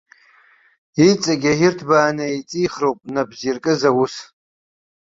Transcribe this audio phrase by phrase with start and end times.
[1.07, 4.15] Иҵегьыы ирҭбааны еиҵихроуп напы зиркыз аус.